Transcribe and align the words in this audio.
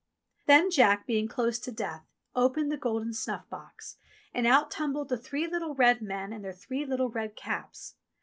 Then 0.47 0.71
Jack 0.71 1.05
being 1.05 1.27
close 1.27 1.59
to 1.59 1.71
death 1.71 2.07
opened 2.35 2.71
the 2.71 2.75
golden 2.77 3.13
snuff 3.13 3.47
box, 3.51 3.97
and 4.33 4.47
out 4.47 4.71
tumbled 4.71 5.09
the 5.09 5.15
three 5.19 5.45
little 5.45 5.75
red 5.75 6.01
men 6.01 6.33
in 6.33 6.41
their 6.41 6.53
three 6.53 6.87
little 6.87 7.09
red 7.11 7.35
caps. 7.35 7.93